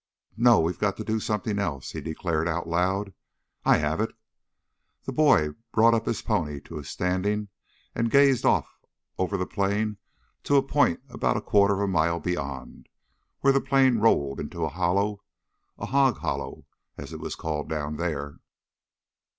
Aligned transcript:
"No, 0.37 0.59
we've 0.59 0.79
got 0.79 0.97
to 0.97 1.03
do 1.03 1.19
something 1.19 1.59
else," 1.59 1.91
he 1.91 2.01
declared 2.01 2.47
out 2.47 2.67
loud. 2.67 3.13
"I 3.63 3.77
have 3.77 4.01
it!" 4.01 4.09
The 5.03 5.11
boy 5.13 5.49
brought 5.71 6.07
his 6.07 6.23
pony 6.23 6.59
up 6.75 6.85
standing 6.85 7.49
and 7.93 8.09
gazed 8.09 8.43
off 8.43 8.79
over 9.19 9.37
the 9.37 9.45
plain 9.45 9.97
to 10.45 10.55
a 10.55 10.63
point 10.63 11.01
about 11.07 11.37
a 11.37 11.39
quarter 11.41 11.75
of 11.75 11.81
a 11.81 11.87
mile 11.87 12.19
beyond, 12.19 12.89
where 13.41 13.53
the 13.53 13.61
plain 13.61 13.99
rolled 13.99 14.39
into 14.39 14.65
a 14.65 14.69
hollow, 14.69 15.21
a 15.77 15.85
"hog 15.85 16.17
hollow" 16.17 16.65
as 16.97 17.13
it 17.13 17.19
was 17.19 17.35
called 17.35 17.69
down 17.69 17.97
there. 17.97 18.37